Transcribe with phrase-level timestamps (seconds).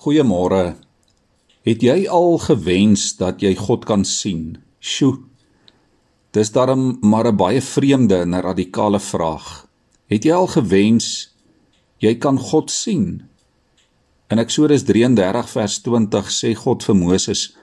[0.00, 0.78] Goeiemôre.
[1.60, 4.54] Het jy al gewens dat jy God kan sien?
[4.80, 5.18] Sjoe.
[6.32, 9.68] Dis darm maar 'n baie vreemde en 'n radikale vraag.
[10.08, 11.36] Het jy al gewens
[11.98, 13.28] jy kan God sien?
[14.30, 17.56] In Eksodus 33 vers 20 sê God vir Moses: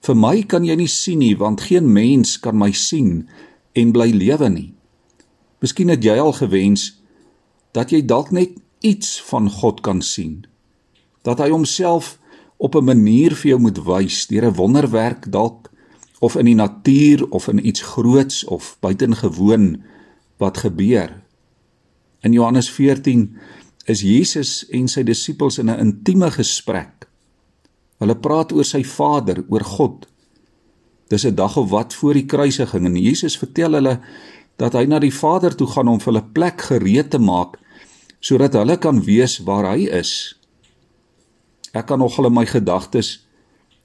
[0.00, 3.28] "Vir my kan jy nie sien nie, want geen mens kan my sien
[3.72, 4.74] en bly lewe nie."
[5.60, 7.02] Miskien het jy al gewens
[7.72, 10.46] dat jy dalk net iets van God kan sien
[11.22, 12.18] dat hy homself
[12.56, 15.70] op 'n manier vir jou moet wys deur 'n wonderwerk dalk
[16.20, 19.82] of in die natuur of in iets groots of buitengewoon
[20.36, 21.22] wat gebeur.
[22.20, 23.36] In Johannes 14
[23.84, 27.08] is Jesus en sy disippels in 'n intieme gesprek.
[27.98, 30.06] Hulle praat oor sy Vader, oor God.
[31.08, 34.00] Dis 'n dag of wat voor die kruisiging en Jesus vertel hulle
[34.56, 37.58] dat hy na die Vader toe gaan om vir hulle plek gereed te maak
[38.20, 40.38] sodat hulle kan weet waar hy is.
[41.72, 43.22] Ek kan nog al in my gedagtes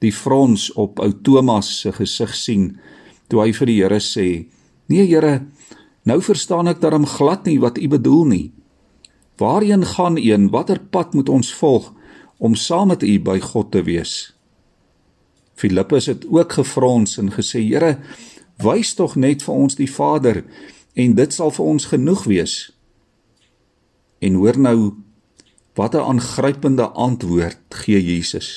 [0.04, 2.70] die frons op ou Thomas se gesig sien
[3.28, 4.46] toe hy vir die Here sê:
[4.88, 5.46] "Nee Here,
[6.04, 8.52] nou verstaan ek darm glad nie wat U bedoel nie.
[9.38, 11.92] Waarheen gaan U en watter pad moet ons volg
[12.38, 14.34] om saam met U by God te wees?"
[15.58, 17.98] Filippus het ook gefrons en gesê: "Here,
[18.62, 20.44] wys tog net vir ons die Vader
[20.94, 22.72] en dit sal vir ons genoeg wees."
[24.20, 24.94] En hoor nou
[25.78, 28.48] Wat 'n aangrypende antwoord gee Jesus.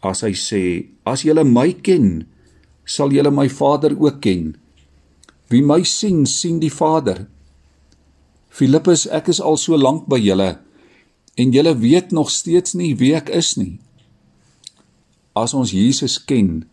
[0.00, 0.64] As hy sê:
[1.02, 2.26] "As julle my ken,
[2.84, 4.56] sal julle my Vader ook ken.
[5.48, 7.26] Wie my sien, sien die Vader."
[8.48, 10.58] Filippus, ek is al so lank by julle
[11.38, 13.78] en julle weet nog steeds nie wie ek is nie.
[15.38, 16.64] As ons Jesus ken,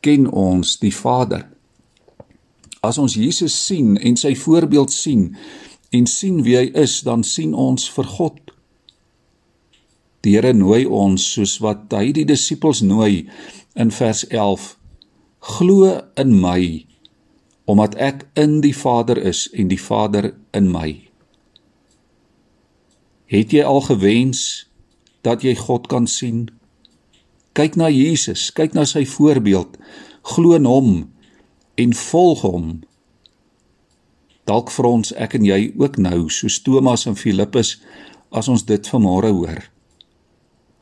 [0.00, 1.48] ken ons die Vader.
[2.82, 5.32] As ons Jesus sien en sy voorbeeld sien,
[5.92, 8.38] en sien wie hy is, dan sien ons vir God.
[10.24, 13.26] Die Here nooi ons soos wat hy die disippels nooi
[13.74, 14.72] in vers 11:
[15.56, 16.86] Glo in my
[17.72, 20.88] omdat ek in die Vader is en die Vader in my.
[23.30, 24.66] Het jy al gewens
[25.24, 26.48] dat jy God kan sien?
[27.56, 29.78] Kyk na Jesus, kyk na sy voorbeeld,
[30.34, 30.90] glo in hom
[31.80, 32.68] en volg hom
[34.46, 37.76] Dalk vir ons ek en jy ook nou soos Thomas en Filippus
[38.34, 39.60] as ons dit vanmôre hoor.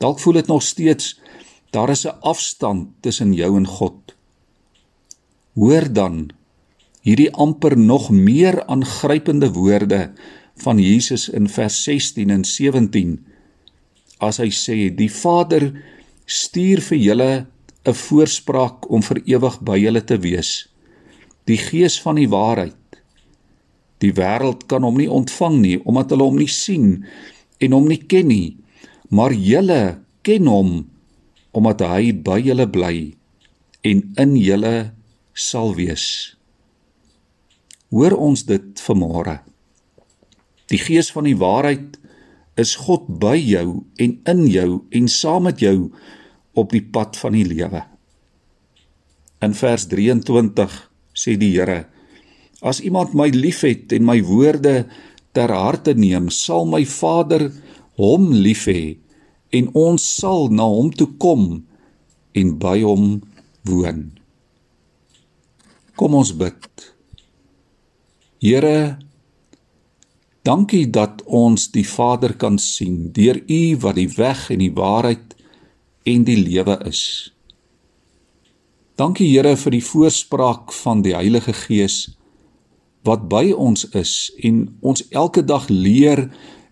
[0.01, 1.19] Dalk voel dit nog steeds
[1.71, 4.15] daar is 'n afstand tussen jou en God.
[5.53, 6.31] Hoor dan
[7.01, 10.11] hierdie amper nog meer aangrypende woorde
[10.55, 13.25] van Jesus in vers 16 en 17
[14.19, 15.71] as hy sê die Vader
[16.25, 17.47] stuur vir julle
[17.85, 20.67] 'n voorspraak om vir ewig by julle te wees
[21.45, 22.75] die gees van die waarheid
[24.01, 27.03] Die wêreld kan hom nie ontvang nie omdat hulle hom nie sien
[27.61, 28.57] en hom nie ken nie.
[29.13, 29.81] Maar julle
[30.25, 30.73] ken hom
[31.57, 32.95] omdat hy by julle bly
[33.85, 34.75] en in julle
[35.33, 36.05] sal wees.
[37.91, 39.41] Hoor ons dit vanmôre.
[40.71, 41.97] Die gees van die waarheid
[42.61, 45.91] is God by jou en in jou en saam met jou
[46.55, 47.83] op die pad van die lewe.
[49.43, 50.77] In vers 23
[51.17, 51.90] sê die Here
[52.61, 54.85] As iemand my liefhet en my woorde
[55.33, 57.49] ter harte neem, sal my Vader
[57.97, 58.97] hom lief hê
[59.51, 61.45] en ons sal na hom toe kom
[62.37, 63.19] en by hom
[63.67, 64.11] woon.
[65.97, 66.85] Kom ons bid.
[68.41, 68.97] Here,
[70.47, 75.35] dankie dat ons die Vader kan sien deur U wat die weg en die waarheid
[76.09, 77.03] en die lewe is.
[78.97, 82.03] Dankie Here vir die voorspraak van die Heilige Gees
[83.03, 86.27] wat by ons is en ons elke dag leer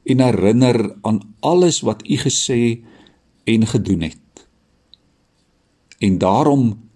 [0.09, 2.81] en herinner aan alles wat u gesê
[3.43, 4.45] en gedoen het.
[5.99, 6.89] En daarom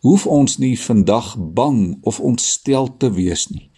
[0.00, 3.70] hoef ons nie vandag bang of ontstel te wees nie.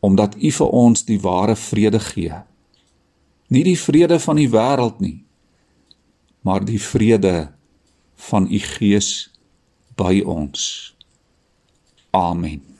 [0.00, 2.42] Omdat u vir ons die ware vrede gee.
[3.48, 5.24] Nie die vrede van die wêreld nie,
[6.42, 7.52] maar die vrede
[8.28, 9.30] van u gees
[9.96, 10.94] by ons.
[12.10, 12.77] Amen.